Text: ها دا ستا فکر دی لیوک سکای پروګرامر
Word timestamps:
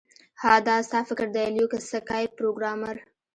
ها 0.41 0.53
دا 0.67 0.75
ستا 0.87 0.99
فکر 1.09 1.27
دی 1.35 1.47
لیوک 1.55 1.73
سکای 1.91 2.25
پروګرامر 2.37 2.95